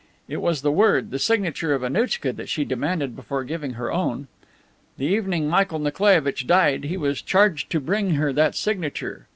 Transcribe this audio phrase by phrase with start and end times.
[0.27, 4.27] It was the word, the signature of Annouchka that she demanded before giving her own.
[4.97, 9.27] The evening Michael Nikolaievitch died, he was charged to bring her that signature.